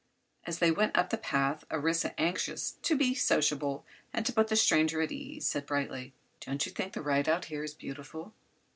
As 0.45 0.57
they 0.57 0.71
went 0.71 0.97
up 0.97 1.11
the 1.11 1.15
path 1.19 1.63
Orissa, 1.69 2.19
anxious 2.19 2.71
to 2.81 2.95
be 2.97 3.13
sociable 3.13 3.85
and 4.11 4.25
to 4.25 4.33
put 4.33 4.47
the 4.47 4.55
stranger 4.55 4.99
at 4.99 5.11
her 5.11 5.15
ease, 5.15 5.45
said 5.45 5.67
brightly: 5.67 6.11
"Don't 6.39 6.65
you 6.65 6.71
think 6.71 6.93
the 6.93 7.03
ride 7.03 7.29
out 7.29 7.45
here 7.45 7.63
is 7.63 7.75
beautiful?" 7.75 8.33